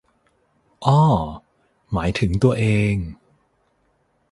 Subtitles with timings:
[0.85, 1.01] อ้อ
[1.91, 2.95] หมายถึงตัวเอง